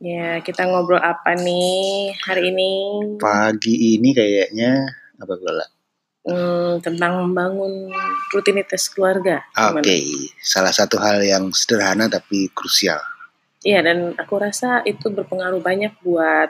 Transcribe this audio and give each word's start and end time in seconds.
Ya, 0.00 0.40
kita 0.40 0.64
ngobrol 0.64 0.96
apa 0.96 1.36
nih 1.36 2.16
hari 2.24 2.48
ini? 2.48 2.72
Pagi 3.20 4.00
ini 4.00 4.16
kayaknya 4.16 4.88
apa 5.20 5.36
Lola? 5.36 5.66
Hmm, 6.24 6.80
tentang 6.80 7.20
membangun 7.20 7.92
rutinitas 8.32 8.88
keluarga. 8.88 9.44
Oke, 9.52 9.92
Gimana? 9.92 10.40
salah 10.40 10.72
satu 10.72 10.96
hal 10.96 11.20
yang 11.20 11.52
sederhana 11.52 12.08
tapi 12.08 12.48
krusial. 12.56 12.96
Iya, 13.60 13.84
dan 13.84 14.16
aku 14.16 14.40
rasa 14.40 14.80
itu 14.88 15.12
berpengaruh 15.12 15.60
banyak 15.60 15.92
buat 16.00 16.48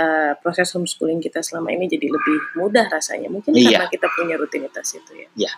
eh, 0.00 0.32
proses 0.40 0.72
homeschooling 0.72 1.20
kita 1.20 1.44
selama 1.44 1.68
ini 1.76 1.84
jadi 1.92 2.08
lebih 2.08 2.56
mudah 2.56 2.88
rasanya. 2.88 3.28
Mungkin 3.28 3.52
Iya. 3.52 3.84
karena 3.84 3.92
kita 3.92 4.08
punya 4.16 4.40
rutinitas 4.40 4.88
itu 4.96 5.12
ya. 5.20 5.28
Ya. 5.36 5.52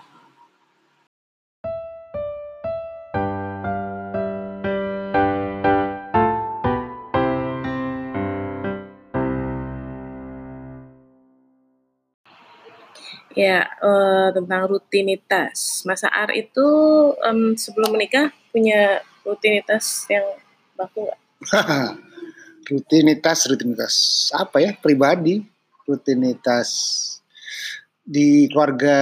Ya, 13.39 13.71
eh, 13.71 14.29
tentang 14.35 14.67
rutinitas. 14.67 15.87
Mas 15.87 16.03
Ar 16.03 16.35
itu 16.35 16.67
em, 17.23 17.55
sebelum 17.55 17.95
menikah 17.95 18.35
punya 18.51 18.99
rutinitas 19.23 20.11
yang 20.11 20.27
baku 20.75 21.07
nggak? 21.07 21.21
rutinitas, 22.75 23.47
rutinitas 23.47 23.95
apa 24.35 24.59
ya? 24.59 24.75
Pribadi, 24.75 25.39
rutinitas 25.87 26.69
di 28.03 28.51
keluarga 28.51 28.99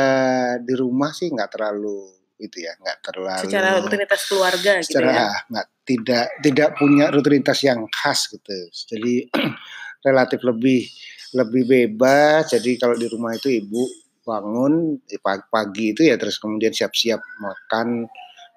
di 0.61 0.75
rumah 0.77 1.16
sih 1.16 1.33
nggak 1.33 1.51
terlalu 1.57 2.13
itu 2.37 2.61
ya, 2.61 2.77
nggak 2.77 2.99
terlalu. 3.09 3.45
Secara 3.49 3.69
rutinitas 3.80 4.21
keluarga 4.29 4.71
gitu 4.85 4.93
secara 4.93 5.11
ya. 5.16 5.29
nggak 5.49 5.66
tidak 5.89 6.27
tidak 6.45 6.69
punya 6.77 7.09
rutinitas 7.09 7.59
yang 7.65 7.89
khas 7.89 8.29
gitu. 8.29 8.69
Jadi 8.69 9.33
relatif 10.07 10.45
lebih 10.45 10.85
lebih 11.32 11.63
bebas. 11.65 12.53
Jadi 12.53 12.77
kalau 12.77 13.01
di 13.01 13.09
rumah 13.09 13.32
itu 13.32 13.49
ibu 13.49 14.05
bangun 14.27 14.99
pagi, 15.49 15.95
itu 15.95 16.02
ya 16.10 16.19
terus 16.19 16.43
kemudian 16.43 16.74
siap-siap 16.74 17.23
makan 17.38 18.10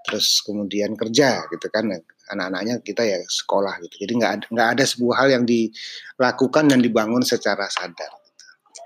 terus 0.10 0.42
kemudian 0.42 0.98
kerja 0.98 1.46
gitu 1.54 1.70
kan. 1.70 1.86
Anak-anaknya 2.30 2.82
kita 2.82 3.06
ya 3.06 3.22
sekolah 3.22 3.78
gitu. 3.86 4.10
Jadi 4.10 4.14
nggak 4.18 4.32
ada 4.34 4.46
nggak 4.50 4.70
ada 4.78 4.84
sebuah 4.90 5.16
hal 5.22 5.30
yang 5.38 5.46
dilakukan 5.46 6.66
dan 6.74 6.82
dibangun 6.82 7.22
secara 7.22 7.70
sadar 7.70 8.10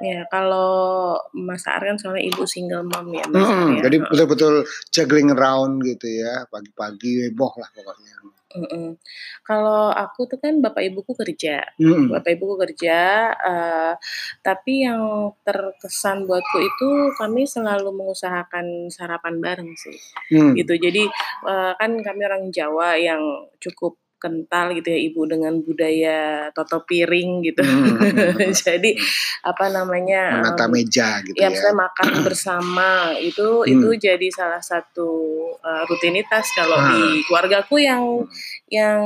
Ya, 0.01 0.25
kalau 0.27 1.15
Mas 1.31 1.63
Ar 1.69 1.79
kan 1.79 1.95
soalnya 1.95 2.25
ibu 2.25 2.43
single 2.49 2.83
mom 2.83 3.13
ya, 3.13 3.23
Mas 3.29 3.45
Mm-mm, 3.45 3.77
ya. 3.77 3.81
jadi 3.87 3.97
betul-betul 4.09 4.53
juggling 4.89 5.29
around 5.31 5.79
gitu 5.85 6.07
ya 6.09 6.49
pagi-pagi 6.49 7.29
heboh 7.29 7.53
lah 7.55 7.69
pokoknya 7.71 8.15
Mm-mm. 8.53 8.97
Kalau 9.41 9.89
aku 9.89 10.29
tuh 10.29 10.37
kan 10.37 10.61
bapak 10.61 10.85
ibuku 10.93 11.17
kerja, 11.17 11.65
Mm-mm. 11.81 12.13
bapak 12.13 12.37
ibuku 12.37 12.55
kerja, 12.61 12.99
eh, 13.33 13.93
tapi 14.45 14.85
yang 14.85 15.33
terkesan 15.41 16.29
buatku 16.29 16.57
itu 16.61 16.89
kami 17.17 17.49
selalu 17.49 17.89
mengusahakan 17.89 18.93
sarapan 18.93 19.41
bareng 19.41 19.71
sih, 19.73 19.97
Hmm. 20.29 20.53
gitu. 20.53 20.77
Jadi 20.77 21.03
eh, 21.49 21.71
kan 21.75 21.91
kami 21.99 22.21
orang 22.23 22.53
Jawa 22.53 22.95
yang 22.95 23.21
cukup 23.57 23.97
kental 24.23 24.71
gitu 24.71 24.87
ya 24.87 24.99
ibu 25.03 25.27
dengan 25.27 25.59
budaya 25.59 26.47
toto 26.55 26.87
piring 26.87 27.43
gitu. 27.43 27.59
Hmm. 27.59 27.99
Jadi 28.63 28.95
apa 29.43 29.67
namanya? 29.67 30.39
menata 30.39 30.71
meja 30.71 31.19
gitu 31.27 31.35
ya 31.35 31.51
ya 31.51 31.51
misalnya 31.51 31.91
makan 31.91 32.07
bersama 32.23 33.11
itu 33.19 33.67
itu 33.67 33.87
jadi 33.99 34.27
salah 34.31 34.63
satu 34.63 35.42
uh, 35.63 35.83
rutinitas 35.85 36.45
kalau 36.53 36.75
Ah. 36.75 36.91
di 36.91 37.23
keluargaku 37.23 37.79
yang 37.79 38.03
Hmm. 38.19 38.27
yang 38.69 38.99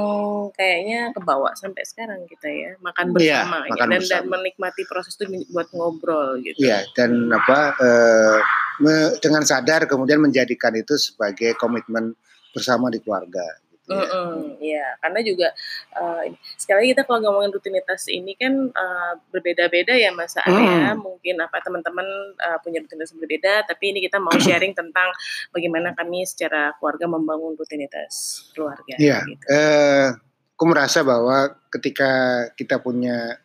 kayaknya 0.52 1.14
kebawa 1.14 1.54
sampai 1.54 1.84
sekarang 1.84 2.26
kita 2.26 2.48
ya 2.48 2.72
makan 2.80 3.14
Iya, 3.14 3.46
bersama 3.46 3.58
ya. 3.60 3.70
makan 3.70 3.78
dan 3.78 3.90
dan 3.90 4.02
bersama. 4.02 4.32
menikmati 4.34 4.82
proses 4.84 5.14
itu 5.14 5.24
buat 5.48 5.68
ngobrol 5.72 6.42
gitu. 6.42 6.58
Iya, 6.60 6.84
dan 6.92 7.30
apa 7.30 7.60
eh, 7.78 8.38
me- 8.80 9.14
dengan 9.18 9.44
sadar 9.44 9.86
kemudian 9.86 10.18
menjadikan 10.18 10.74
itu 10.74 10.96
sebagai 10.96 11.54
komitmen 11.56 12.18
bersama 12.50 12.90
di 12.90 12.98
keluarga. 12.98 13.46
Ya. 13.88 14.04
Mm-mm, 14.04 14.60
ya, 14.60 14.86
karena 15.00 15.20
juga 15.24 15.48
uh, 15.96 16.28
sekali 16.60 16.78
lagi 16.84 16.90
kita 16.92 17.04
kalau 17.08 17.20
ngomongin 17.24 17.56
rutinitas 17.56 18.12
ini 18.12 18.36
kan 18.36 18.68
uh, 18.76 19.16
berbeda-beda 19.32 19.96
ya 19.96 20.12
Mas 20.12 20.36
ya. 20.36 20.44
Mm. 20.44 21.00
Mungkin 21.00 21.40
apa 21.40 21.64
teman-teman 21.64 22.04
uh, 22.36 22.60
punya 22.60 22.84
rutinitas 22.84 23.16
berbeda, 23.16 23.64
tapi 23.64 23.96
ini 23.96 24.04
kita 24.04 24.20
mau 24.20 24.36
sharing 24.36 24.76
tentang 24.76 25.08
bagaimana 25.56 25.96
kami 25.96 26.28
secara 26.28 26.76
keluarga 26.76 27.08
membangun 27.08 27.56
rutinitas 27.56 28.52
keluarga. 28.52 29.00
Iya, 29.00 29.24
gitu. 29.24 29.44
eh, 29.56 30.12
aku 30.52 30.64
merasa 30.68 31.08
bahwa 31.08 31.56
ketika 31.72 32.44
kita 32.60 32.84
punya 32.84 33.40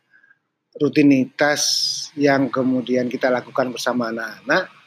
rutinitas 0.75 1.63
yang 2.19 2.51
kemudian 2.51 3.07
kita 3.07 3.31
lakukan 3.31 3.71
bersama 3.71 4.11
anak-anak, 4.11 4.82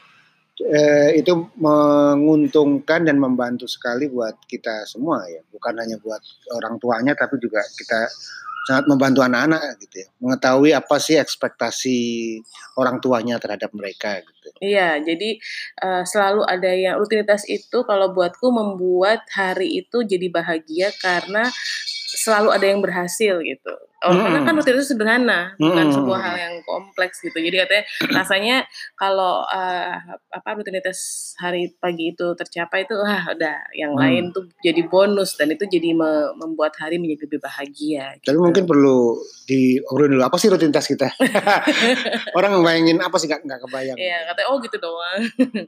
eh, 0.64 1.20
itu 1.20 1.32
menguntungkan 1.60 3.04
dan 3.04 3.20
membantu 3.20 3.68
sekali 3.68 4.08
buat 4.08 4.36
kita 4.48 4.88
semua 4.88 5.24
ya, 5.28 5.44
bukan 5.52 5.74
hanya 5.76 6.00
buat 6.00 6.20
orang 6.56 6.80
tuanya, 6.80 7.12
tapi 7.12 7.36
juga 7.36 7.60
kita 7.76 8.08
sangat 8.66 8.90
membantu 8.90 9.22
anak-anak 9.22 9.78
gitu 9.78 10.02
ya, 10.02 10.08
mengetahui 10.18 10.74
apa 10.74 10.96
sih 10.98 11.14
ekspektasi 11.14 11.98
orang 12.74 12.98
tuanya 12.98 13.38
terhadap 13.38 13.70
mereka 13.70 14.18
gitu. 14.18 14.50
Iya, 14.58 14.98
jadi 15.06 15.38
uh, 15.86 16.02
selalu 16.02 16.42
ada 16.42 16.70
yang 16.74 16.98
rutinitas 16.98 17.46
itu 17.46 17.86
kalau 17.86 18.10
buatku 18.10 18.50
membuat 18.50 19.22
hari 19.30 19.86
itu 19.86 20.02
jadi 20.02 20.26
bahagia 20.34 20.90
karena 20.98 21.46
selalu 22.26 22.50
ada 22.50 22.66
yang 22.66 22.82
berhasil 22.82 23.38
gitu. 23.38 23.74
Oh, 23.96 24.12
karena 24.12 24.38
Mm. 24.38 24.46
kan 24.46 24.54
rutinitas 24.54 24.92
sederhana, 24.92 25.40
bukan 25.56 25.88
Mm. 25.88 25.94
sebuah 25.96 26.20
hal 26.20 26.36
yang 26.36 26.54
kompleks 26.62 27.16
gitu. 27.18 27.32
Jadi 27.32 27.56
katanya 27.56 27.84
rasanya 28.12 28.56
kalau 28.92 29.40
uh, 29.42 29.96
apa 30.28 30.48
rutinitas 30.52 30.98
hari 31.36 31.72
pagi 31.74 32.12
itu 32.12 32.36
tercapai 32.36 32.84
itu 32.84 32.92
wah 32.92 33.32
udah 33.32 33.56
yang 33.72 33.96
Hmm. 33.96 34.02
lain 34.04 34.24
tuh 34.30 34.44
jadi 34.60 34.84
bonus 34.84 35.34
dan 35.34 35.48
itu 35.48 35.64
jadi 35.64 35.96
me- 35.96 36.28
membuat 36.36 36.76
hari 36.76 37.00
menjadi 37.00 37.24
lebih 37.24 37.40
bahagia. 37.40 38.20
Tapi 38.20 38.36
gitu. 38.36 38.44
mungkin 38.44 38.68
perlu 38.68 39.16
diobrolin 39.44 40.12
dulu 40.12 40.22
apa 40.22 40.36
sih 40.36 40.52
rutinitas 40.52 40.84
kita? 40.86 41.08
Orang 42.38 42.60
bayangin 42.60 43.00
apa 43.00 43.16
sih 43.16 43.26
nggak 43.26 43.48
nggak 43.48 43.60
kebayang. 43.64 43.96
Iya, 43.96 44.28
katanya 44.28 44.46
oh 44.52 44.56
gitu 44.60 44.76
doang. 44.76 45.20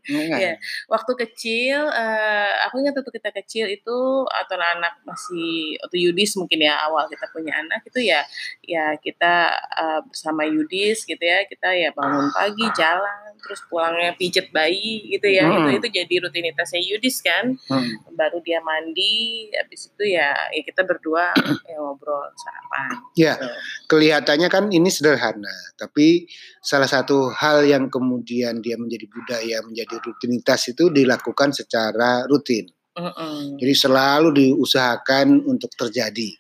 Enggak. 0.05 0.39
Iya. 0.39 0.53
waktu 0.93 1.13
kecil 1.17 1.81
eh, 1.89 2.53
aku 2.69 2.85
ingat 2.85 2.93
waktu 2.93 3.13
kita 3.15 3.31
kecil 3.35 3.65
itu 3.67 3.97
atau 4.29 4.57
anak 4.59 5.01
masih 5.03 5.81
atau 5.81 5.97
Yudis 5.97 6.37
mungkin 6.37 6.61
ya 6.61 6.77
awal 6.85 7.09
kita 7.09 7.25
punya 7.33 7.57
anak 7.57 7.81
itu 7.89 8.05
ya 8.05 8.18
ya 8.63 8.97
kita 8.97 9.35
eh, 9.55 10.01
bersama 10.07 10.43
Yudis 10.45 11.05
gitu 11.05 11.21
ya 11.21 11.45
kita 11.45 11.69
ya 11.73 11.91
bangun 11.93 12.31
pagi 12.31 12.67
jalan 12.75 13.35
terus 13.39 13.63
pulangnya 13.71 14.15
pijet 14.15 14.51
bayi 14.51 15.09
gitu 15.15 15.29
ya 15.29 15.47
Hmm. 15.49 15.71
itu 15.71 15.81
itu 15.81 15.89
jadi 16.03 16.15
rutinitasnya 16.27 16.81
Yudis 16.83 17.23
kan 17.23 17.55
Hmm. 17.69 17.89
baru 18.13 18.43
dia 18.43 18.59
mandi 18.61 19.49
habis 19.55 19.89
itu 19.89 20.05
ya, 20.13 20.35
ya 20.51 20.63
kita 20.63 20.83
berdua 20.83 21.31
ya 21.65 21.77
ngobrol 21.79 22.27
sarapan 22.35 22.91
Ya, 23.15 23.35
gitu. 23.39 23.47
kelihatannya 23.89 24.49
kan 24.51 24.65
ini 24.69 24.91
sederhana, 24.91 25.55
tapi 25.75 26.27
salah 26.61 26.87
satu 26.87 27.31
hal 27.31 27.65
yang 27.65 27.89
kemudian 27.89 28.59
dia 28.61 28.75
menjadi 28.75 29.07
budaya, 29.07 29.59
menjadi 29.63 29.99
rutinitas 30.03 30.69
itu 30.71 30.91
dilakukan 30.91 31.51
secara 31.51 32.27
rutin. 32.27 32.69
Mm-mm. 32.99 33.55
Jadi 33.63 33.75
selalu 33.79 34.29
diusahakan 34.35 35.47
untuk 35.47 35.71
terjadi. 35.79 36.35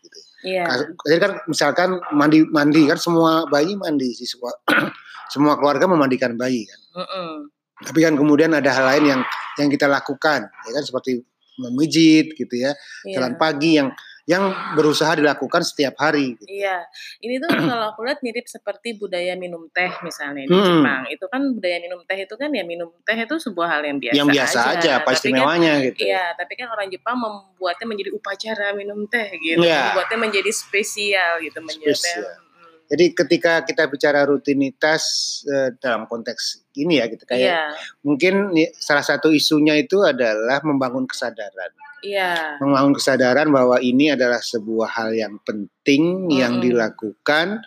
Iya. 0.47 0.65
Jadi 1.03 1.19
kan 1.19 1.32
misalkan 1.50 1.99
mandi 2.15 2.47
mandi 2.47 2.87
kan 2.87 2.99
semua 2.99 3.43
bayi 3.50 3.75
mandi 3.75 4.15
sih 4.15 4.26
semua 4.26 4.54
semua 5.32 5.59
keluarga 5.59 5.91
memandikan 5.91 6.38
bayi 6.38 6.65
kan. 6.66 6.81
Mm-mm. 7.03 7.31
Tapi 7.78 7.99
kan 8.03 8.15
kemudian 8.19 8.50
ada 8.54 8.71
hal 8.75 8.84
lain 8.87 9.04
yang 9.06 9.21
yang 9.59 9.69
kita 9.71 9.87
lakukan, 9.91 10.47
ya 10.47 10.71
kan 10.75 10.82
seperti 10.87 11.22
memijit 11.59 12.38
gitu 12.38 12.54
ya, 12.54 12.71
Iya. 13.03 13.19
jalan 13.19 13.34
pagi 13.34 13.78
yang 13.82 13.91
yang 14.28 14.53
berusaha 14.77 15.16
dilakukan 15.16 15.65
setiap 15.65 15.97
hari. 15.97 16.37
Gitu. 16.37 16.61
Iya, 16.61 16.85
ini 17.25 17.41
tuh 17.41 17.49
kalau 17.73 17.97
aku 17.97 18.05
lihat 18.05 18.20
mirip 18.20 18.44
seperti 18.44 18.93
budaya 19.00 19.32
minum 19.41 19.73
teh 19.73 19.88
misalnya 20.05 20.44
di 20.44 20.52
Hmm. 20.52 20.85
Jepang. 20.85 21.02
Itu 21.08 21.25
kan 21.32 21.41
budaya 21.56 21.81
minum 21.81 22.05
teh 22.05 22.19
itu 22.29 22.35
kan 22.37 22.52
ya 22.52 22.61
minum 22.61 22.93
teh 23.08 23.17
itu 23.17 23.35
sebuah 23.41 23.69
hal 23.73 23.82
yang 23.88 23.97
biasa, 23.97 24.17
yang 24.20 24.29
biasa 24.29 24.58
aja, 24.76 24.91
apa 25.00 25.17
Tapi 25.17 25.32
kan, 25.32 25.79
gitu. 25.88 26.05
iya, 26.05 26.37
tapi 26.37 26.52
kan 26.61 26.69
orang 26.69 26.93
Jepang 26.93 27.17
membuatnya 27.17 27.87
menjadi 27.88 28.11
upacara 28.12 28.76
minum 28.76 29.08
teh 29.08 29.32
gitu, 29.41 29.64
Iya. 29.64 29.97
membuatnya 29.97 30.19
menjadi 30.20 30.50
spesial 30.52 31.41
gitu, 31.41 31.58
menjadi 31.64 31.97
Spesial. 31.97 32.29
Mm. 32.29 32.76
Jadi 32.88 33.05
ketika 33.17 33.52
kita 33.64 33.88
bicara 33.88 34.29
rutinitas 34.29 35.02
eh, 35.49 35.73
dalam 35.81 36.05
konteks 36.05 36.69
ini 36.76 37.00
ya 37.00 37.08
gitu 37.08 37.25
kayak 37.25 37.49
Iya, 37.49 37.64
mungkin 38.05 38.52
salah 38.76 39.00
satu 39.00 39.32
isunya 39.32 39.73
itu 39.81 40.05
adalah 40.05 40.61
membangun 40.61 41.08
kesadaran. 41.08 41.73
Iya, 42.05 42.56
Membangun 42.62 42.95
kesadaran 42.99 43.49
bahwa 43.50 43.79
ini 43.83 44.12
adalah 44.12 44.39
sebuah 44.43 44.89
hal 44.95 45.11
yang 45.15 45.39
penting 45.43 46.33
yang 46.33 46.59
Mm-mm. 46.59 46.67
dilakukan 46.67 47.62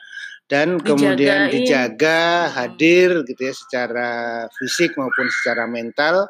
dan 0.51 0.83
kemudian 0.83 1.47
Dijagain. 1.47 1.53
dijaga 1.53 2.21
Mm. 2.21 2.51
hadir 2.59 3.09
gitu 3.23 3.41
ya 3.41 3.53
secara 3.55 4.09
fisik 4.51 4.99
maupun 4.99 5.31
secara 5.31 5.63
mental 5.63 6.27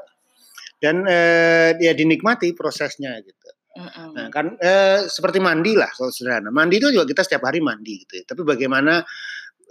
dan 0.78 1.06
eh, 1.10 1.78
ya 1.82 1.94
dinikmati 1.94 2.54
prosesnya 2.54 3.18
gitu. 3.22 3.50
Mm-hmm. 3.72 4.08
Nah, 4.14 4.28
kan 4.28 4.46
eh, 4.60 5.08
seperti 5.08 5.40
mandi 5.40 5.74
lah, 5.80 5.88
kalau 5.96 6.12
sederhana. 6.12 6.52
Mandi 6.52 6.78
itu 6.82 6.92
juga 6.92 7.08
kita 7.08 7.24
setiap 7.24 7.48
hari 7.48 7.64
mandi 7.64 8.04
gitu 8.04 8.20
ya. 8.20 8.24
Tapi 8.28 8.42
bagaimana 8.44 9.00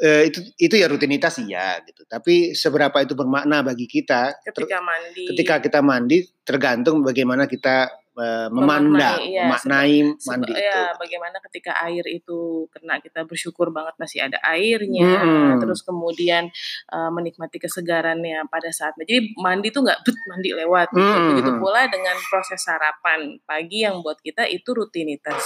eh, 0.00 0.32
itu 0.32 0.40
itu 0.56 0.74
ya 0.80 0.88
rutinitas 0.88 1.36
iya 1.44 1.78
gitu. 1.84 2.08
Tapi 2.08 2.56
seberapa 2.56 2.96
itu 3.04 3.12
bermakna 3.12 3.60
bagi 3.60 3.84
kita 3.84 4.40
ketika 4.48 4.80
mandi. 4.80 5.24
Ketika 5.28 5.54
kita 5.60 5.80
mandi 5.84 6.18
tergantung 6.42 7.04
bagaimana 7.04 7.44
kita 7.44 7.92
uh, 8.20 8.48
memandang, 8.52 9.24
iya, 9.24 9.48
memaknai 9.48 10.12
mandi 10.12 10.52
itu. 10.52 10.60
Ya, 10.60 10.92
bagaimana 11.00 11.40
ketika 11.48 11.72
air 11.88 12.04
itu 12.04 12.68
kena 12.68 13.00
kita 13.00 13.24
bersyukur 13.24 13.72
banget 13.72 13.96
masih 13.96 14.20
ada 14.28 14.36
airnya, 14.44 15.24
hmm. 15.24 15.64
terus 15.64 15.80
kemudian 15.80 16.52
uh, 16.92 17.08
menikmati 17.08 17.56
kesegarannya 17.56 18.44
pada 18.52 18.68
saat 18.68 18.92
jadi 19.00 19.32
mandi 19.40 19.72
tuh 19.72 19.88
nggak 19.88 20.04
bet 20.04 20.16
mandi 20.28 20.50
lewat. 20.52 20.92
Gitu. 20.92 21.00
Hmm. 21.00 21.28
Begitu 21.32 21.50
pula 21.56 21.88
dengan 21.88 22.16
proses 22.28 22.60
sarapan 22.60 23.40
pagi 23.48 23.88
yang 23.88 24.04
buat 24.04 24.20
kita 24.20 24.44
itu 24.52 24.76
rutinitas 24.76 25.40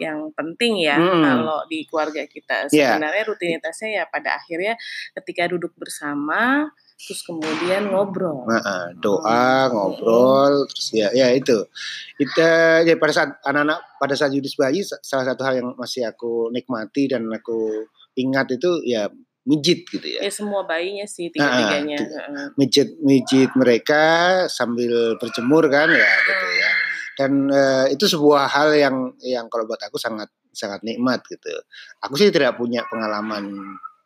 yang 0.00 0.32
penting 0.32 0.80
ya 0.80 0.96
hmm. 0.96 1.20
kalau 1.20 1.60
di 1.68 1.84
keluarga 1.84 2.24
kita 2.24 2.72
iya. 2.72 2.96
sebenarnya 2.96 3.22
yeah. 3.24 3.30
rutinitasnya 3.30 3.90
ya 3.92 4.04
pada 4.08 4.40
akhirnya 4.40 4.74
ketika 5.20 5.52
duduk 5.52 5.76
bersama 5.76 6.72
terus 7.02 7.26
kemudian 7.26 7.90
ngobrol. 7.90 8.46
Nah, 8.46 8.94
doa, 8.94 9.66
hmm. 9.66 9.70
ngobrol, 9.74 10.54
terus 10.70 10.88
ya 10.94 11.10
ya 11.10 11.34
itu. 11.34 11.66
Itu 12.14 12.38
ya 12.86 12.94
pada 12.94 13.12
saat 13.12 13.30
anak-anak 13.42 13.78
pada 13.98 14.14
saat 14.14 14.30
Yudis 14.30 14.54
bayi 14.54 14.86
salah 14.86 15.26
satu 15.26 15.42
hal 15.42 15.58
yang 15.58 15.68
masih 15.74 16.06
aku 16.06 16.54
nikmati 16.54 17.10
dan 17.10 17.26
aku 17.26 17.90
ingat 18.14 18.54
itu 18.54 18.86
ya 18.86 19.10
mijit 19.42 19.82
gitu 19.90 20.06
ya. 20.06 20.22
Ya 20.22 20.30
semua 20.30 20.62
bayinya 20.62 21.02
sih 21.02 21.26
tiga-tiganya. 21.34 21.98
Nah, 22.30 22.46
mijit 22.54 22.94
mijit 23.02 23.50
mereka 23.58 24.02
sambil 24.46 25.18
berjemur 25.18 25.66
kan 25.66 25.90
ya 25.90 26.10
gitu 26.22 26.48
ya. 26.54 26.70
Dan 27.12 27.32
uh, 27.50 27.86
itu 27.90 28.06
sebuah 28.06 28.46
hal 28.48 28.78
yang 28.78 28.96
yang 29.20 29.50
kalau 29.50 29.66
buat 29.66 29.82
aku 29.82 29.98
sangat 29.98 30.30
sangat 30.54 30.86
nikmat 30.86 31.26
gitu. 31.26 31.50
Aku 31.98 32.14
sih 32.14 32.30
tidak 32.30 32.54
punya 32.54 32.86
pengalaman 32.86 33.50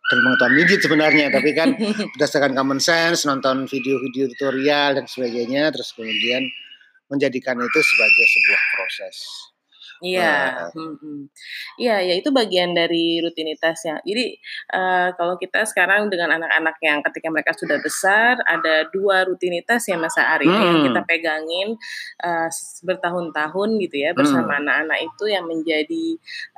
dan 0.06 0.18
pengetahuan 0.22 0.54
mijit 0.54 0.80
sebenarnya 0.82 1.26
tapi 1.36 1.50
kan 1.56 1.74
berdasarkan 2.14 2.54
common 2.54 2.78
sense 2.78 3.26
nonton 3.26 3.66
video-video 3.66 4.30
tutorial 4.34 4.98
dan 4.98 5.04
sebagainya 5.06 5.74
terus 5.74 5.90
kemudian 5.94 6.46
menjadikan 7.10 7.58
itu 7.58 7.80
sebagai 7.82 8.26
sebuah 8.26 8.62
proses 8.74 9.16
Iya, 10.04 10.69
iya, 11.81 11.96
ya 12.04 12.14
itu 12.20 12.28
bagian 12.28 12.76
dari 12.76 13.25
rutinitas 13.25 13.81
ya. 13.88 13.96
Jadi 14.04 14.37
uh, 14.76 15.16
kalau 15.16 15.40
kita 15.40 15.64
sekarang 15.64 16.12
dengan 16.12 16.37
anak-anak 16.37 16.76
yang 16.84 17.00
ketika 17.00 17.28
mereka 17.32 17.52
sudah 17.56 17.81
besar, 17.81 18.37
ada 18.44 18.84
dua 18.93 19.25
rutinitas 19.25 19.88
ya 19.88 19.96
Mas 19.96 20.16
Ari 20.20 20.44
hmm. 20.44 20.60
yang 20.60 20.78
kita 20.93 21.00
pegangin 21.08 21.69
uh, 22.20 22.48
bertahun-tahun 22.84 23.69
gitu 23.88 23.96
ya 24.04 24.10
bersama 24.12 24.60
anak-anak 24.60 24.98
itu 25.00 25.25
yang 25.32 25.44
menjadi 25.48 26.06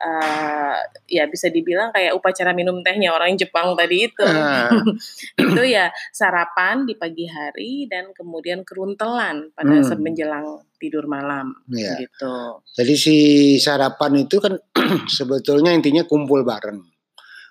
uh, 0.02 0.76
ya 1.06 1.31
bisa 1.31 1.46
dibilang 1.55 1.94
kayak 1.94 2.19
upacara 2.19 2.50
minum 2.50 2.82
tehnya 2.82 3.14
orang 3.14 3.38
Jepang 3.38 3.79
tadi 3.79 4.11
itu. 4.11 4.26
Uh. 4.26 4.73
itu 5.46 5.62
ya 5.62 5.94
sarapan 6.11 6.82
di 6.82 6.99
pagi 6.99 7.31
hari 7.31 7.87
dan 7.87 8.11
kemudian 8.11 8.67
keruntelan 8.67 9.55
pada 9.55 9.79
hmm. 9.79 9.99
menjelang 10.02 10.67
tidur 10.79 11.11
malam 11.11 11.58
ya. 11.69 11.99
gitu. 11.99 12.62
Jadi 12.79 12.94
si 12.94 13.17
sarapan 13.58 14.25
itu 14.26 14.38
kan 14.38 14.54
sebetulnya 15.19 15.75
intinya 15.75 16.04
kumpul 16.04 16.46
bareng. 16.46 16.80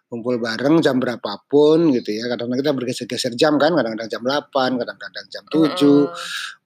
Kumpul 0.07 0.39
bareng 0.39 0.79
jam 0.79 1.03
berapapun 1.03 1.91
gitu 1.91 2.15
ya. 2.15 2.31
Kadang-kadang 2.31 2.63
kita 2.63 2.71
bergeser-geser 2.71 3.33
jam 3.35 3.59
kan, 3.59 3.75
kadang-kadang 3.75 4.07
jam 4.07 4.23
8, 4.23 4.79
kadang-kadang 4.79 5.25
jam 5.27 5.43
7. 5.51 5.59
Mm. 5.59 6.05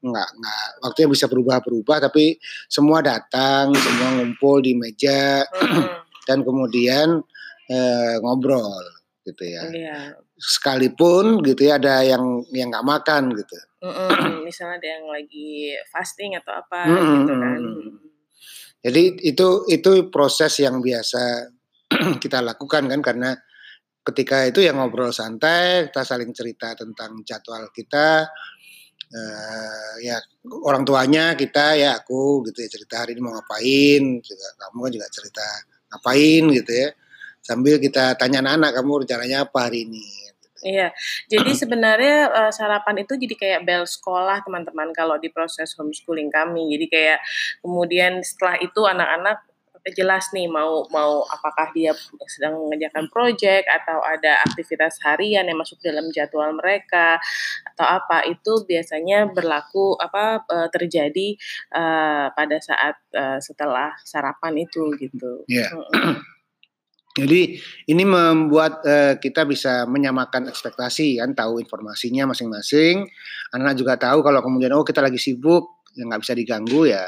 Enggak 0.05 0.29
enggak 0.37 0.67
waktunya 0.85 1.09
bisa 1.09 1.25
berubah-berubah 1.25 1.97
tapi 2.05 2.37
semua 2.69 3.01
datang, 3.01 3.73
semua 3.73 4.21
ngumpul 4.21 4.61
di 4.61 4.77
meja 4.77 5.41
mm. 5.41 5.85
dan 6.29 6.45
kemudian 6.45 7.25
eh, 7.65 8.15
ngobrol 8.21 8.85
gitu 9.25 9.41
ya. 9.41 9.65
Yeah. 9.73 10.05
Sekalipun 10.37 11.41
gitu 11.41 11.65
ya 11.65 11.81
ada 11.81 12.05
yang 12.05 12.45
yang 12.53 12.69
nggak 12.69 12.85
makan 12.85 13.33
gitu 13.33 13.57
misalnya 14.45 14.77
ada 14.77 14.89
yang 14.99 15.05
lagi 15.09 15.73
fasting 15.89 16.37
atau 16.37 16.53
apa 16.53 16.85
gitu 16.85 17.33
kan. 17.33 17.61
Jadi 18.81 19.21
itu 19.21 19.69
itu 19.69 20.09
proses 20.09 20.57
yang 20.57 20.81
biasa 20.81 21.53
kita 22.23 22.41
lakukan 22.41 22.89
kan 22.89 23.01
karena 23.05 23.31
ketika 24.01 24.49
itu 24.49 24.65
yang 24.65 24.81
ngobrol 24.81 25.13
santai, 25.13 25.89
kita 25.93 26.01
saling 26.01 26.33
cerita 26.33 26.73
tentang 26.73 27.21
jadwal 27.21 27.69
kita. 27.69 28.25
Uh, 29.11 29.95
ya 29.99 30.15
orang 30.63 30.87
tuanya 30.87 31.35
kita 31.35 31.75
ya 31.75 31.99
aku 31.99 32.47
gitu 32.47 32.63
ya 32.63 32.69
cerita 32.71 33.03
hari 33.03 33.11
ini 33.11 33.19
mau 33.19 33.35
ngapain 33.35 34.23
juga 34.23 34.47
kamu 34.55 34.87
kan 34.87 34.91
juga 34.95 35.07
cerita 35.11 35.47
ngapain 35.91 36.43
gitu 36.55 36.71
ya 36.71 36.89
sambil 37.43 37.75
kita 37.83 38.15
tanya 38.15 38.39
anak-anak 38.39 38.71
kamu 38.71 38.91
rencananya 39.03 39.37
apa 39.43 39.67
hari 39.67 39.83
ini 39.83 40.30
Iya, 40.61 40.93
jadi 41.27 41.51
sebenarnya 41.61 42.17
uh, 42.29 42.51
sarapan 42.53 43.01
itu 43.01 43.17
jadi 43.17 43.35
kayak 43.35 43.61
bel 43.65 43.83
sekolah 43.85 44.45
teman-teman 44.45 44.93
kalau 44.93 45.17
di 45.17 45.33
proses 45.33 45.73
homeschooling 45.77 46.29
kami. 46.29 46.69
Jadi 46.77 46.85
kayak 46.87 47.19
kemudian 47.65 48.21
setelah 48.21 48.57
itu 48.61 48.81
anak-anak 48.85 49.41
jelas 49.97 50.29
nih 50.29 50.45
mau 50.45 50.85
mau 50.93 51.25
apakah 51.25 51.73
dia 51.73 51.89
sedang 52.29 52.61
mengerjakan 52.61 53.09
proyek 53.09 53.65
atau 53.65 53.97
ada 54.05 54.37
aktivitas 54.45 55.01
harian 55.01 55.49
yang 55.49 55.57
masuk 55.57 55.81
dalam 55.81 56.05
jadwal 56.13 56.53
mereka 56.53 57.17
atau 57.73 57.85
apa 57.89 58.29
itu 58.29 58.61
biasanya 58.69 59.25
berlaku 59.33 59.97
apa 59.97 60.45
uh, 60.45 60.69
terjadi 60.69 61.33
uh, 61.73 62.29
pada 62.37 62.61
saat 62.61 63.01
uh, 63.17 63.41
setelah 63.41 63.97
sarapan 64.05 64.61
itu 64.61 64.93
gitu. 65.01 65.41
Yeah. 65.49 65.73
Jadi 67.11 67.59
ini 67.91 68.03
membuat 68.07 68.87
uh, 68.87 69.19
kita 69.19 69.43
bisa 69.43 69.83
menyamakan 69.83 70.47
ekspektasi 70.47 71.19
kan, 71.19 71.35
tahu 71.35 71.59
informasinya 71.59 72.31
masing-masing. 72.31 73.03
Anak-anak 73.51 73.75
juga 73.75 73.93
tahu 73.99 74.23
kalau 74.23 74.39
kemudian 74.39 74.71
oh 74.71 74.87
kita 74.87 75.03
lagi 75.03 75.19
sibuk, 75.19 75.83
yang 75.99 76.07
nggak 76.07 76.23
bisa 76.23 76.33
diganggu 76.35 76.87
ya. 76.87 77.03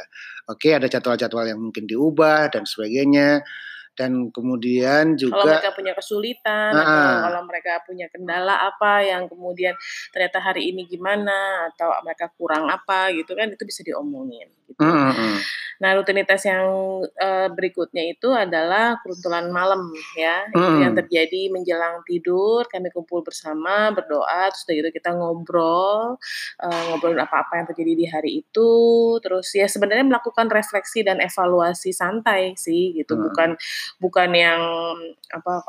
Oke 0.52 0.76
ada 0.76 0.92
jadwal-jadwal 0.92 1.48
yang 1.48 1.60
mungkin 1.60 1.88
diubah 1.88 2.52
dan 2.52 2.68
sebagainya 2.68 3.48
dan 3.94 4.34
kemudian 4.34 5.14
juga 5.14 5.38
kalau 5.38 5.46
mereka 5.54 5.72
punya 5.78 5.94
kesulitan 5.94 6.72
uh, 6.74 6.82
atau 6.82 7.16
kalau 7.30 7.42
mereka 7.46 7.74
punya 7.86 8.08
kendala 8.10 8.56
apa 8.70 9.06
yang 9.06 9.30
kemudian 9.30 9.78
ternyata 10.10 10.42
hari 10.42 10.74
ini 10.74 10.90
gimana 10.90 11.70
atau 11.74 11.94
mereka 12.02 12.34
kurang 12.34 12.70
apa 12.70 13.14
gitu 13.14 13.38
kan 13.38 13.54
itu 13.54 13.64
bisa 13.66 13.86
diomongin 13.86 14.50
gitu. 14.70 14.82
Uh, 14.82 15.14
uh, 15.14 15.38
Nah 15.84 16.00
rutinitas 16.00 16.48
yang 16.48 16.64
uh, 17.04 17.48
berikutnya 17.52 18.08
itu 18.08 18.32
adalah 18.32 19.04
keruntulan 19.04 19.52
malam 19.52 19.92
ya. 20.16 20.48
Uh, 20.56 20.60
itu 20.64 20.74
yang 20.80 20.96
terjadi 20.96 21.52
menjelang 21.52 22.00
tidur 22.08 22.64
kami 22.72 22.88
kumpul 22.88 23.20
bersama 23.20 23.92
berdoa 23.92 24.48
terus 24.48 24.64
dari 24.64 24.80
itu 24.80 24.96
kita 24.96 25.12
ngobrol 25.12 26.16
uh, 26.64 26.84
ngobrolin 26.88 27.20
apa-apa 27.20 27.60
yang 27.60 27.68
terjadi 27.68 27.94
di 28.00 28.06
hari 28.08 28.32
itu. 28.48 28.72
Terus 29.20 29.52
ya 29.52 29.68
sebenarnya 29.68 30.08
melakukan 30.08 30.48
refleksi 30.48 31.04
dan 31.04 31.20
evaluasi 31.20 31.92
santai 31.92 32.56
sih 32.56 32.96
gitu. 32.96 33.20
Uh, 33.20 33.28
bukan 33.28 33.60
bukan 34.00 34.30
yang 34.34 34.62
apa 35.32 35.64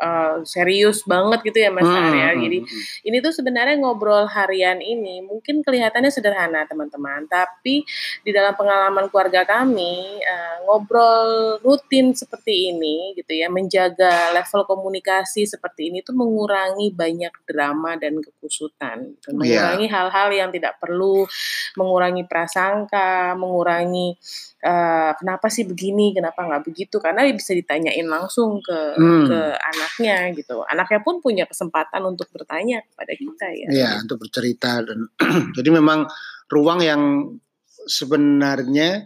uh, 0.00 0.40
serius 0.48 1.04
banget 1.04 1.44
gitu 1.44 1.58
ya 1.60 1.70
Mas 1.70 1.84
hmm, 1.84 1.96
Arya. 1.96 2.28
Hmm, 2.32 2.40
Jadi 2.44 2.58
hmm. 2.64 3.08
ini 3.08 3.16
tuh 3.20 3.32
sebenarnya 3.34 3.76
ngobrol 3.80 4.24
harian 4.28 4.80
ini 4.80 5.20
mungkin 5.20 5.60
kelihatannya 5.60 6.10
sederhana 6.12 6.64
teman-teman, 6.64 7.28
tapi 7.28 7.84
di 8.24 8.30
dalam 8.32 8.56
pengalaman 8.56 9.12
keluarga 9.12 9.44
kami 9.44 10.20
uh, 10.24 10.56
ngobrol 10.66 11.60
rutin 11.62 12.16
seperti 12.16 12.72
ini 12.74 13.12
gitu 13.16 13.32
ya, 13.36 13.52
menjaga 13.52 14.32
level 14.32 14.64
komunikasi 14.64 15.44
seperti 15.44 15.92
ini 15.92 16.00
tuh 16.00 16.16
mengurangi 16.16 16.92
banyak 16.92 17.34
drama 17.44 17.96
dan 18.00 18.20
kekusutan, 18.20 19.14
gitu. 19.18 19.32
Iya. 19.32 19.36
mengurangi 19.36 19.86
hal-hal 19.88 20.28
yang 20.32 20.50
tidak 20.50 20.80
perlu, 20.80 21.28
mengurangi 21.76 22.24
prasangka, 22.24 23.36
mengurangi 23.36 24.16
uh, 24.64 25.12
kenapa 25.18 25.46
sih 25.52 25.68
begini, 25.68 26.14
kenapa 26.16 26.42
nggak 26.46 26.64
begitu? 26.66 26.96
Karena 26.98 27.26
bisa 27.30 27.52
ditanyain 27.54 28.06
langsung 28.06 28.58
ke 28.62 28.98
hmm. 28.98 29.26
ke 29.28 29.40
anaknya 29.58 30.30
gitu. 30.38 30.62
Anaknya 30.64 31.02
pun 31.02 31.18
punya 31.18 31.44
kesempatan 31.44 32.00
untuk 32.06 32.30
bertanya 32.30 32.80
kepada 32.86 33.12
kita 33.18 33.46
ya. 33.52 33.68
Iya, 33.68 33.90
untuk 34.06 34.22
bercerita 34.22 34.80
dan 34.86 35.10
jadi 35.56 35.70
memang 35.74 36.08
ruang 36.48 36.80
yang 36.80 37.02
sebenarnya 37.88 39.04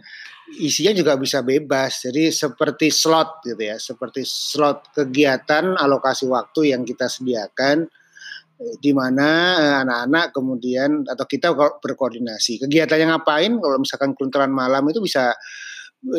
isinya 0.59 0.93
juga 0.93 1.17
bisa 1.17 1.41
bebas. 1.41 2.05
Jadi 2.05 2.29
seperti 2.29 2.93
slot 2.93 3.41
gitu 3.43 3.59
ya, 3.59 3.77
seperti 3.81 4.21
slot 4.23 4.93
kegiatan 4.93 5.73
alokasi 5.73 6.29
waktu 6.29 6.75
yang 6.75 6.85
kita 6.85 7.09
sediakan 7.09 7.89
di 8.79 8.91
mana 8.95 9.29
eh, 9.59 9.75
anak-anak 9.83 10.25
kemudian 10.31 11.03
atau 11.09 11.25
kita 11.25 11.51
berkoordinasi. 11.55 12.63
Kegiatannya 12.63 13.07
ngapain? 13.11 13.51
Kalau 13.59 13.77
misalkan 13.81 14.13
kelunturan 14.15 14.53
malam 14.53 14.85
itu 14.87 15.03
bisa 15.03 15.33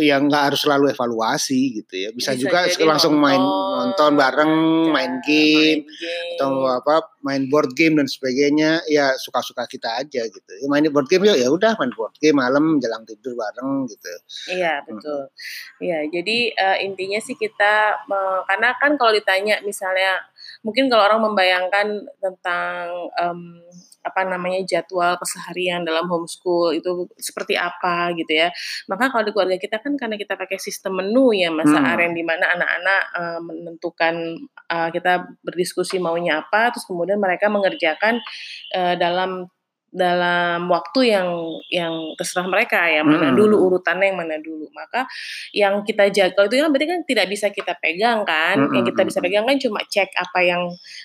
yang 0.00 0.32
nggak 0.32 0.52
harus 0.52 0.60
selalu 0.64 0.96
evaluasi 0.96 1.82
gitu 1.82 1.94
ya. 1.94 2.10
Bisa, 2.16 2.32
bisa 2.32 2.40
juga 2.40 2.64
langsung 2.88 3.20
nonton, 3.20 3.24
main 3.28 3.42
nonton 3.84 4.10
bareng 4.16 4.54
main 4.88 5.12
game, 5.20 5.84
main 5.84 5.92
game 5.92 6.32
atau 6.34 6.50
apa 6.66 6.96
main 7.20 7.42
board 7.52 7.76
game 7.76 8.00
dan 8.00 8.08
sebagainya 8.08 8.80
ya 8.88 9.12
suka-suka 9.20 9.68
kita 9.68 10.00
aja 10.00 10.24
gitu. 10.24 10.52
Ya 10.56 10.66
main 10.72 10.88
board 10.88 11.08
game 11.12 11.28
ya 11.28 11.48
udah 11.52 11.76
main 11.76 11.92
board 11.92 12.16
game 12.16 12.40
malam 12.40 12.80
jelang 12.80 13.04
tidur 13.04 13.36
bareng 13.36 13.84
gitu. 13.92 14.12
Iya 14.56 14.80
betul. 14.88 15.28
Hmm. 15.28 15.84
iya 15.84 15.98
jadi 16.08 16.38
uh, 16.56 16.76
intinya 16.80 17.20
sih 17.20 17.36
kita 17.36 18.04
uh, 18.08 18.40
karena 18.48 18.72
kan 18.80 18.96
kalau 18.96 19.12
ditanya 19.12 19.60
misalnya 19.60 20.24
mungkin 20.64 20.88
kalau 20.88 21.04
orang 21.04 21.20
membayangkan 21.28 22.08
tentang 22.18 23.12
um, 23.20 23.60
apa 24.04 24.20
namanya 24.28 24.60
jadwal 24.68 25.16
keseharian 25.16 25.84
dalam 25.84 26.04
homeschool 26.08 26.76
itu 26.76 27.08
seperti 27.16 27.56
apa 27.56 28.12
gitu 28.16 28.32
ya. 28.32 28.48
Maka 28.88 29.08
kalau 29.12 29.24
di 29.24 29.32
keluarga 29.32 29.56
kita 29.56 29.80
kan 29.80 29.96
karena 29.96 30.16
kita 30.20 30.36
pakai 30.36 30.60
sistem 30.60 31.00
menu 31.00 31.32
ya 31.32 31.48
masa 31.52 31.80
hmm. 31.80 31.90
aren 31.92 32.12
di 32.12 32.24
mana 32.24 32.52
anak-anak 32.52 33.02
uh, 33.16 33.40
menentukan 33.40 34.14
uh, 34.68 34.88
kita 34.92 35.24
berdiskusi 35.40 35.96
maunya 36.00 36.44
apa 36.44 36.72
terus 36.72 36.84
kemudian 36.84 37.16
mereka 37.16 37.48
mengerjakan 37.48 38.20
uh, 38.76 38.94
dalam 38.96 39.48
dalam 39.94 40.66
waktu 40.66 41.14
yang 41.14 41.28
yang 41.70 41.94
terserah 42.18 42.50
mereka 42.50 42.82
ya 42.90 43.06
mana 43.06 43.30
hmm. 43.30 43.38
dulu 43.38 43.70
urutannya 43.70 44.10
yang 44.10 44.18
mana 44.18 44.42
dulu 44.42 44.66
maka 44.74 45.06
yang 45.54 45.86
kita 45.86 46.10
jaga 46.10 46.50
itu 46.50 46.58
kan 46.58 46.74
berarti 46.74 46.88
kan 46.90 47.00
tidak 47.06 47.26
bisa 47.30 47.46
kita 47.54 47.78
pegang 47.78 48.26
kan 48.26 48.58
hmm. 48.58 48.74
yang 48.74 48.84
kita 48.90 49.06
bisa 49.06 49.22
pegang 49.22 49.46
kan 49.46 49.54
cuma 49.62 49.86
cek 49.86 50.10
apa 50.18 50.40
yang 50.42 50.62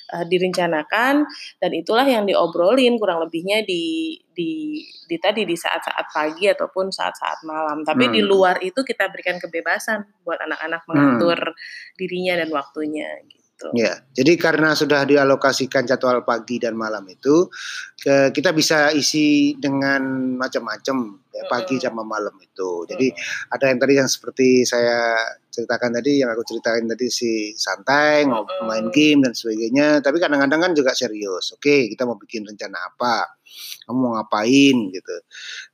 uh, 0.09 0.25
direncanakan 0.25 1.29
dan 1.61 1.71
itulah 1.77 2.09
yang 2.09 2.25
diobrolin 2.25 2.97
kurang 2.97 3.21
lebihnya 3.21 3.61
di 3.61 4.17
di 4.33 4.81
di 5.05 5.17
tadi 5.21 5.45
di 5.45 5.53
saat-saat 5.53 6.09
pagi 6.09 6.49
ataupun 6.49 6.89
saat-saat 6.89 7.45
malam 7.45 7.85
tapi 7.85 8.09
hmm. 8.09 8.13
di 8.17 8.21
luar 8.25 8.57
itu 8.65 8.81
kita 8.81 9.05
berikan 9.13 9.37
kebebasan 9.37 10.01
buat 10.25 10.41
anak-anak 10.41 10.81
mengatur 10.89 11.37
hmm. 11.53 11.93
dirinya 11.93 12.41
dan 12.41 12.49
waktunya 12.49 13.05
gitu 13.29 13.38
gitu. 13.59 13.75
Ya, 13.75 13.99
jadi 14.15 14.39
karena 14.39 14.71
sudah 14.71 15.03
dialokasikan 15.03 15.83
jadwal 15.83 16.23
pagi 16.23 16.63
dan 16.63 16.79
malam 16.79 17.03
itu, 17.11 17.51
ke, 17.99 18.31
kita 18.31 18.55
bisa 18.55 18.95
isi 18.95 19.59
dengan 19.59 20.31
macam-macam 20.39 21.19
ya, 21.27 21.43
pagi 21.51 21.75
sama 21.75 22.07
malam 22.07 22.31
itu. 22.39 22.87
Jadi 22.87 23.11
uh. 23.11 23.53
ada 23.59 23.67
yang 23.67 23.79
tadi 23.83 23.93
yang 23.99 24.07
seperti 24.07 24.63
saya 24.63 25.19
ceritakan 25.51 25.99
tadi, 25.99 26.23
yang 26.23 26.31
aku 26.31 26.47
ceritain 26.47 26.87
tadi 26.87 27.11
si 27.11 27.51
santai, 27.59 28.23
uh. 28.23 28.63
main 28.63 28.87
game 28.95 29.27
dan 29.27 29.35
sebagainya. 29.35 29.99
Tapi 29.99 30.23
kadang-kadang 30.23 30.59
kan 30.63 30.71
juga 30.71 30.95
serius. 30.95 31.51
Oke, 31.51 31.91
kita 31.91 32.07
mau 32.07 32.15
bikin 32.15 32.47
rencana 32.47 32.79
apa? 32.95 33.35
Kamu 33.83 33.97
mau 33.99 34.11
ngapain 34.15 34.77
gitu? 34.93 35.15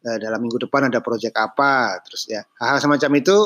Nah, 0.07 0.15
dalam 0.17 0.41
minggu 0.41 0.57
depan 0.65 0.89
ada 0.89 1.05
proyek 1.05 1.37
apa? 1.37 2.01
Terus 2.01 2.25
ya 2.31 2.41
hal-hal 2.57 2.81
semacam 2.81 3.11
itu 3.21 3.37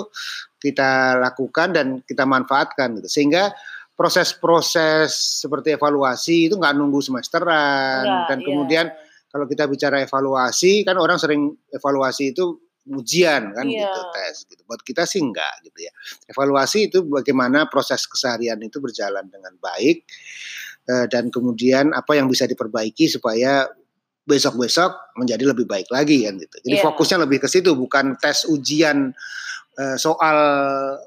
kita 0.60 1.17
lakukan 1.17 1.74
dan 1.75 1.88
kita 2.05 2.24
manfaatkan 2.29 2.93
gitu. 3.01 3.10
Sehingga 3.10 3.51
proses-proses 4.00 5.12
seperti 5.44 5.75
evaluasi 5.75 6.48
itu 6.48 6.56
nggak 6.56 6.72
nunggu 6.72 7.03
semesteran 7.03 8.08
Enggak, 8.08 8.27
dan 8.32 8.38
iya. 8.39 8.46
kemudian 8.48 8.86
kalau 9.27 9.44
kita 9.44 9.68
bicara 9.68 10.00
evaluasi 10.00 10.88
kan 10.88 10.96
orang 10.96 11.20
sering 11.20 11.51
evaluasi 11.75 12.32
itu 12.32 12.56
ujian 12.88 13.51
kan 13.51 13.68
iya. 13.68 13.91
gitu 13.91 14.01
tes 14.15 14.36
gitu 14.48 14.62
buat 14.63 14.79
kita 14.88 15.03
sih 15.03 15.20
enggak 15.20 15.51
gitu 15.68 15.84
ya 15.84 15.91
evaluasi 16.32 16.88
itu 16.88 17.03
bagaimana 17.12 17.68
proses 17.68 18.08
keseharian 18.08 18.58
itu 18.63 18.79
berjalan 18.79 19.27
dengan 19.27 19.51
baik 19.60 20.08
eh, 20.88 21.06
dan 21.12 21.27
kemudian 21.27 21.91
apa 21.91 22.15
yang 22.15 22.32
bisa 22.32 22.48
diperbaiki 22.48 23.12
supaya 23.12 23.68
besok-besok 24.24 25.20
menjadi 25.20 25.44
lebih 25.51 25.68
baik 25.68 25.91
lagi 25.91 26.24
kan 26.24 26.39
gitu 26.39 26.56
jadi 26.63 26.79
yeah. 26.79 26.86
fokusnya 26.88 27.27
lebih 27.27 27.44
ke 27.44 27.51
situ 27.51 27.75
bukan 27.75 28.15
tes 28.15 28.48
ujian 28.48 29.12
Eh, 29.80 29.96
soal 29.96 30.36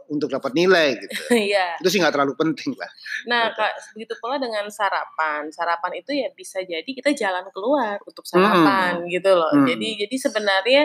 untuk 0.09 0.33
dapat 0.33 0.57
nilai 0.57 0.97
gitu. 0.97 1.13
Iya. 1.53 1.77
Itu 1.77 1.93
sih 1.93 2.01
nggak 2.01 2.17
terlalu 2.17 2.33
penting 2.41 2.73
lah. 2.73 2.89
Nah, 3.29 3.53
gitu. 3.53 3.61
kak, 3.61 3.73
begitu 3.93 4.15
pula 4.17 4.41
dengan 4.41 4.65
sarapan. 4.73 5.53
Sarapan 5.53 6.01
itu 6.01 6.17
ya 6.17 6.33
bisa 6.33 6.65
jadi 6.65 6.89
kita 6.89 7.13
jalan 7.13 7.45
keluar 7.53 8.01
untuk 8.09 8.25
sarapan 8.25 9.05
hmm. 9.05 9.13
gitu 9.13 9.37
loh. 9.37 9.53
Hmm. 9.53 9.69
Jadi 9.69 10.09
jadi 10.09 10.17
sebenarnya 10.17 10.83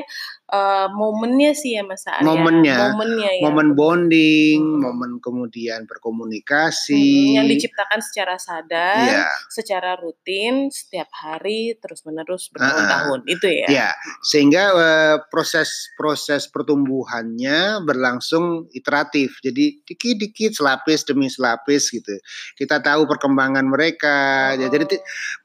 uh, 0.51 0.91
momennya 0.91 1.56
sih 1.56 1.79
ya 1.79 1.88
Mas 1.88 2.03
Arya. 2.03 2.27
Momennya. 2.27 2.91
Momennya 2.91 3.32
ya. 3.39 3.44
Momen 3.48 3.67
bonding, 3.72 4.60
hmm. 4.60 4.84
momen 4.84 5.12
kemudian 5.24 5.88
berkomunikasi. 5.88 7.08
Hmm, 7.32 7.36
yang 7.39 7.48
diciptakan 7.48 8.03
secara 8.03 8.36
sadar, 8.36 9.08
yeah. 9.08 9.32
secara 9.48 9.96
rutin 9.96 10.67
setiap 10.75 11.08
hari 11.15 11.79
terus 11.79 12.03
menerus 12.03 12.51
bertahun-tahun 12.51 13.24
uh, 13.24 13.32
itu 13.32 13.48
ya. 13.48 13.67
Iya. 13.72 13.89
Sehingga 14.27 14.63
uh, 14.75 15.15
proses 15.32 15.88
proses 15.96 16.51
pertumbuhannya 16.51 17.76
berlangsung 17.84 18.69
iteratif. 18.74 19.38
Jadi 19.41 19.81
dikit-dikit 19.84 20.55
selapis 20.57 21.05
demi 21.05 21.27
selapis 21.27 21.93
gitu. 21.93 22.13
Kita 22.57 22.81
tahu 22.81 23.05
perkembangan 23.05 23.65
mereka. 23.67 24.53
Oh. 24.55 24.62
Ya, 24.62 24.67
jadi 24.69 25.00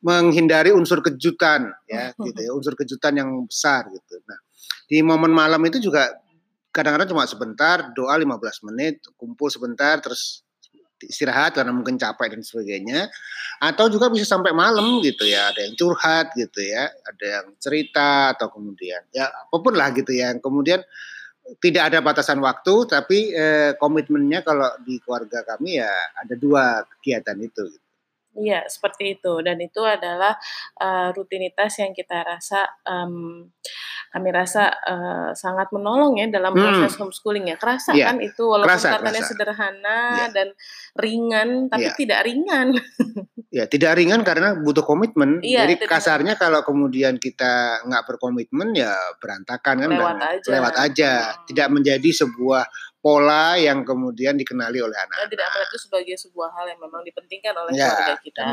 menghindari 0.05 0.71
unsur 0.73 1.01
kejutan 1.01 1.73
ya 1.89 2.13
gitu 2.17 2.41
ya, 2.41 2.51
unsur 2.53 2.77
kejutan 2.79 3.19
yang 3.19 3.31
besar 3.45 3.89
gitu. 3.93 4.21
Nah, 4.25 4.39
di 4.89 5.01
momen 5.01 5.33
malam 5.33 5.61
itu 5.65 5.83
juga 5.83 6.13
kadang-kadang 6.73 7.13
cuma 7.13 7.29
sebentar, 7.29 7.93
doa 7.93 8.17
15 8.17 8.69
menit, 8.73 9.05
kumpul 9.21 9.53
sebentar 9.53 10.01
terus 10.01 10.43
istirahat 11.07 11.59
karena 11.59 11.75
mungkin 11.75 11.99
capek 11.99 12.39
dan 12.39 12.43
sebagainya 12.47 13.11
atau 13.59 13.91
juga 13.91 14.11
bisa 14.11 14.27
sampai 14.27 14.55
malam 14.55 15.03
gitu 15.03 15.27
ya 15.27 15.51
ada 15.51 15.67
yang 15.67 15.75
curhat 15.75 16.31
gitu 16.39 16.63
ya 16.63 16.87
ada 16.87 17.27
yang 17.27 17.47
cerita 17.59 18.35
atau 18.35 18.51
kemudian 18.51 19.03
ya 19.11 19.27
apa 19.27 19.57
pun 19.59 19.75
lah 19.75 19.91
gitu 19.95 20.15
ya 20.15 20.35
kemudian 20.39 20.83
tidak 21.59 21.93
ada 21.93 21.99
batasan 21.99 22.39
waktu, 22.39 22.75
tapi 22.87 23.35
eh, 23.35 23.75
komitmennya 23.77 24.47
kalau 24.47 24.71
di 24.83 24.99
keluarga 25.03 25.43
kami 25.43 25.83
ya 25.83 25.91
ada 26.19 26.35
dua 26.39 26.87
kegiatan 26.99 27.39
itu. 27.43 27.67
Iya, 28.33 28.65
seperti 28.65 29.21
itu. 29.21 29.45
Dan 29.45 29.61
itu 29.61 29.85
adalah 29.85 30.33
uh, 30.81 31.13
rutinitas 31.13 31.77
yang 31.85 31.93
kita 31.93 32.25
rasa 32.25 32.65
um, 32.89 33.45
kami 34.13 34.29
rasa 34.29 34.69
uh, 34.73 35.31
sangat 35.33 35.73
menolong 35.73 36.21
ya 36.21 36.29
dalam 36.29 36.53
hmm. 36.53 36.61
proses 36.61 36.97
homeschooling 37.01 37.53
ya. 37.53 37.57
Kerasa 37.61 37.93
yeah. 37.97 38.13
kan 38.13 38.21
itu 38.21 38.45
walaupun 38.45 38.73
kerasa, 38.73 38.89
katanya 39.01 39.23
kerasa. 39.25 39.31
sederhana 39.33 40.01
yeah. 40.17 40.29
dan 40.33 40.49
ringan, 40.97 41.49
tapi 41.69 41.89
yeah. 41.89 41.97
tidak 41.97 42.21
ringan. 42.25 42.69
Ya, 43.53 43.69
tidak 43.69 44.01
ringan 44.01 44.25
karena 44.25 44.57
butuh 44.57 44.81
komitmen. 44.81 45.45
Iya, 45.45 45.69
Jadi 45.69 45.85
kasarnya 45.85 46.41
kalau 46.41 46.65
kemudian 46.65 47.21
kita 47.21 47.85
nggak 47.85 48.09
berkomitmen 48.09 48.73
ya 48.73 48.97
berantakan 49.21 49.77
kan 49.77 49.91
lewat 49.93 50.17
dan 50.17 50.25
aja. 50.25 50.49
lewat 50.49 50.75
aja. 50.81 51.13
Hmm. 51.21 51.37
Tidak 51.53 51.69
menjadi 51.69 52.11
sebuah 52.17 52.65
pola 53.03 53.59
yang 53.59 53.83
kemudian 53.83 54.39
dikenali 54.39 54.79
oleh 54.79 54.95
anak. 54.95 55.27
Dan 55.27 55.29
tidak 55.35 55.47
melihat 55.51 55.69
itu 55.75 55.79
sebagai 55.83 56.15
sebuah 56.17 56.49
hal 56.55 56.65
yang 56.71 56.81
memang 56.81 57.03
dipentingkan 57.03 57.55
oleh 57.59 57.71
ya, 57.75 57.91
keluarga 57.91 58.17
kita. 58.23 58.45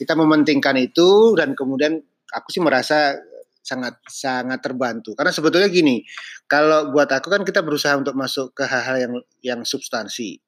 Kita 0.00 0.12
mementingkan 0.16 0.76
itu 0.80 1.36
dan 1.36 1.52
kemudian 1.52 2.00
aku 2.32 2.48
sih 2.48 2.64
merasa 2.64 3.20
sangat 3.60 4.00
sangat 4.08 4.64
terbantu 4.64 5.12
karena 5.12 5.28
sebetulnya 5.28 5.68
gini 5.68 6.00
kalau 6.48 6.88
buat 6.88 7.04
aku 7.12 7.28
kan 7.28 7.44
kita 7.44 7.60
berusaha 7.60 8.00
untuk 8.00 8.16
masuk 8.16 8.56
ke 8.56 8.64
hal-hal 8.64 8.96
yang 8.96 9.12
yang 9.44 9.60
substansi 9.60 10.40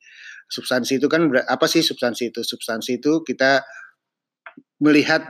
substansi 0.49 0.97
itu 0.97 1.05
kan 1.05 1.29
apa 1.45 1.69
sih 1.69 1.85
substansi 1.85 2.33
itu 2.33 2.41
substansi 2.41 2.97
itu 2.97 3.21
kita 3.21 3.61
melihat 4.81 5.23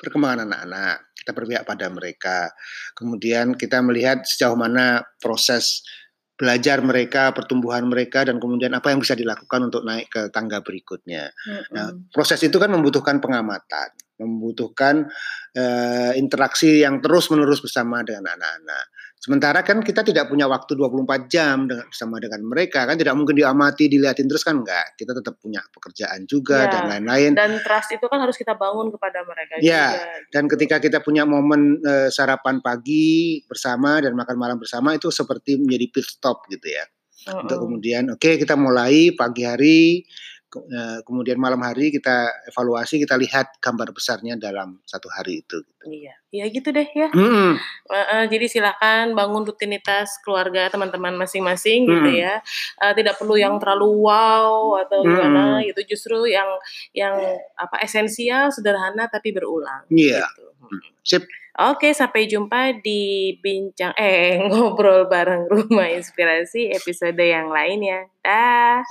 perkembangan 0.00 0.48
anak-anak, 0.48 0.96
kita 1.16 1.30
berpihak 1.32 1.64
pada 1.64 1.86
mereka. 1.88 2.38
Kemudian 2.96 3.54
kita 3.54 3.80
melihat 3.80 4.24
sejauh 4.26 4.58
mana 4.58 5.04
proses 5.20 5.84
belajar 6.34 6.82
mereka, 6.82 7.30
pertumbuhan 7.30 7.86
mereka, 7.86 8.26
dan 8.26 8.42
kemudian 8.42 8.74
apa 8.74 8.90
yang 8.90 8.98
bisa 8.98 9.14
dilakukan 9.14 9.70
untuk 9.70 9.86
naik 9.86 10.10
ke 10.10 10.22
tangga 10.34 10.60
berikutnya. 10.66 11.30
Mm-hmm. 11.30 11.72
Nah, 11.74 11.88
proses 12.10 12.42
itu 12.42 12.58
kan 12.58 12.74
membutuhkan 12.74 13.22
pengamatan, 13.22 13.94
membutuhkan 14.18 15.06
uh, 15.54 16.12
interaksi 16.18 16.82
yang 16.82 16.98
terus-menerus 16.98 17.62
bersama 17.62 18.02
dengan 18.02 18.34
anak-anak. 18.34 18.86
Sementara 19.24 19.64
kan 19.64 19.80
kita 19.80 20.04
tidak 20.04 20.28
punya 20.28 20.44
waktu 20.44 20.76
24 20.76 21.32
jam 21.32 21.64
dengan 21.64 21.88
bersama 21.88 22.20
dengan 22.20 22.44
mereka 22.44 22.84
kan 22.84 23.00
tidak 23.00 23.16
mungkin 23.16 23.40
diamati 23.40 23.88
dilihatin 23.88 24.28
terus 24.28 24.44
kan 24.44 24.60
enggak. 24.60 24.92
Kita 25.00 25.16
tetap 25.16 25.40
punya 25.40 25.64
pekerjaan 25.72 26.28
juga 26.28 26.68
ya, 26.68 26.76
dan 26.76 26.82
lain-lain. 26.92 27.32
Dan 27.32 27.56
trust 27.64 27.96
itu 27.96 28.04
kan 28.04 28.20
harus 28.20 28.36
kita 28.36 28.52
bangun 28.52 28.92
kepada 28.92 29.24
mereka 29.24 29.64
ya, 29.64 29.96
juga. 29.96 30.28
dan 30.28 30.44
ketika 30.44 30.76
kita 30.76 31.00
punya 31.00 31.24
momen 31.24 31.80
uh, 31.80 32.12
sarapan 32.12 32.60
pagi 32.60 33.40
bersama 33.48 34.04
dan 34.04 34.12
makan 34.12 34.36
malam 34.36 34.60
bersama 34.60 34.92
itu 34.92 35.08
seperti 35.08 35.56
menjadi 35.56 35.86
pit 35.88 36.04
stop 36.04 36.44
gitu 36.52 36.68
ya. 36.68 36.84
Uh 37.24 37.32
-uh. 37.32 37.40
Untuk 37.48 37.64
kemudian 37.64 38.12
oke 38.12 38.20
okay, 38.20 38.36
kita 38.36 38.60
mulai 38.60 39.08
pagi 39.16 39.48
hari 39.48 40.04
kemudian 41.06 41.38
malam 41.40 41.60
hari 41.62 41.90
kita 41.90 42.30
evaluasi 42.50 43.02
kita 43.02 43.18
lihat 43.18 43.58
gambar 43.58 43.90
besarnya 43.90 44.38
dalam 44.38 44.78
satu 44.86 45.10
hari 45.10 45.42
itu. 45.42 45.62
Gitu. 45.62 45.84
Iya, 45.84 46.14
ya 46.32 46.44
gitu 46.48 46.68
deh 46.72 46.88
ya. 46.88 47.08
Mm 47.12 47.54
uh, 47.90 47.94
uh, 47.94 48.24
jadi 48.26 48.46
silakan 48.48 49.12
bangun 49.12 49.44
rutinitas 49.44 50.16
keluarga 50.24 50.72
teman-teman 50.72 51.14
masing-masing 51.18 51.84
mm 51.84 51.90
gitu 51.92 52.10
ya. 52.24 52.40
Uh, 52.80 52.92
tidak 52.96 53.20
perlu 53.20 53.36
yang 53.36 53.60
terlalu 53.60 54.08
wow 54.08 54.80
atau 54.80 55.04
mm 55.04 55.08
gimana 55.08 55.44
gitu. 55.66 55.80
Justru 55.96 56.30
yang 56.30 56.48
yang 56.96 57.14
apa 57.56 57.84
esensial, 57.84 58.48
sederhana 58.50 59.06
tapi 59.06 59.30
berulang. 59.30 59.84
Iya. 59.92 60.24
Gitu. 60.24 60.44
Sip. 61.04 61.24
Oke, 61.54 61.94
sampai 61.94 62.26
jumpa 62.26 62.82
di 62.82 63.30
bincang 63.38 63.94
eh 63.94 64.42
ngobrol 64.50 65.06
bareng 65.06 65.46
Rumah 65.46 65.94
Inspirasi 65.94 66.74
episode 66.74 67.20
yang 67.20 67.52
lain 67.52 67.78
ya. 67.84 68.00
Dah. 68.24 68.82